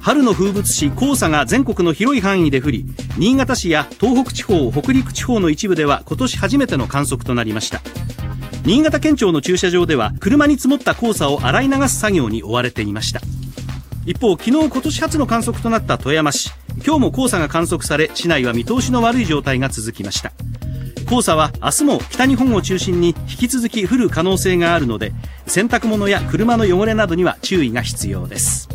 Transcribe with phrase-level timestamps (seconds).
[0.00, 2.86] 春の風物詩黄砂が全国の広い範囲で降り
[3.18, 7.80] 新潟市や東北地方北陸地方の一部では今年初めての観測となりました。
[8.64, 13.20] 新潟県庁の駐車場では車に積もった黄砂を洗い流す作業に追われていました。
[14.06, 16.50] 一方昨日今年初の観測となった富山市
[16.84, 20.32] 今日も黄砂が観測され市内は見通しの悪い状態が続きました。
[21.08, 25.12] 黄砂は明日も北日本を中心に引き続き降る可能性があるので
[25.46, 28.68] 洗濯物や車の汚れなどには注意が必要です。